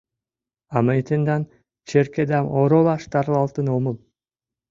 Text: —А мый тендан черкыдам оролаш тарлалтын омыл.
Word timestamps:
—А 0.75 0.77
мый 0.85 0.99
тендан 1.07 1.41
черкыдам 1.87 2.45
оролаш 2.59 3.03
тарлалтын 3.11 3.67
омыл. 3.75 3.95